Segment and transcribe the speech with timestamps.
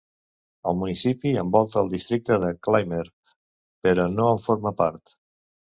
[0.69, 3.05] El municipi envolta el districte de Clymer,
[3.89, 5.19] però no en forma part.